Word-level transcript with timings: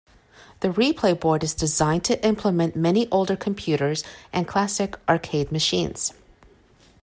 The 0.61 0.69
Replay 0.69 1.13
board 1.19 1.43
is 1.43 1.53
designed 1.53 2.03
to 2.05 2.19
implement 2.25 2.75
many 2.75 3.07
older 3.11 3.35
computers 3.35 4.03
and 4.33 4.47
classic 4.47 4.95
arcade 5.07 5.51
machines. 5.51 6.11